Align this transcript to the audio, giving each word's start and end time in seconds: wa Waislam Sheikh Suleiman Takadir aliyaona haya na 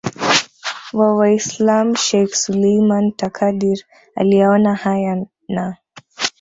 wa 0.93 1.09
Waislam 1.17 1.95
Sheikh 1.95 2.33
Suleiman 2.35 3.11
Takadir 3.11 3.83
aliyaona 4.15 4.75
haya 4.75 5.25
na 5.49 5.77